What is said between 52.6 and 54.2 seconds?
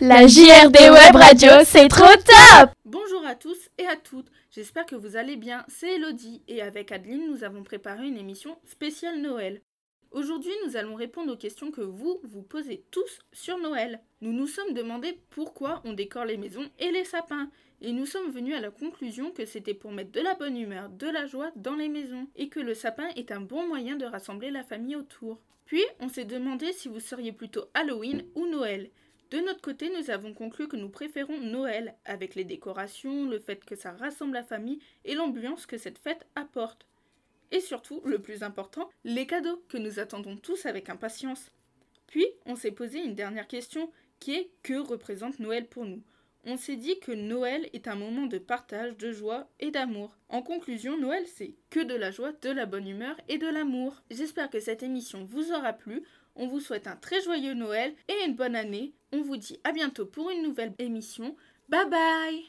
bonne humeur et de l'amour.